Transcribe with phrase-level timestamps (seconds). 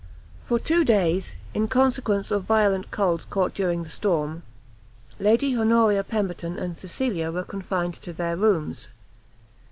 [0.47, 4.41] For two days, in consequence of violent colds caught during the storm,
[5.19, 8.87] Lady Honoria Pemberton and Cecilia were confined to their rooms.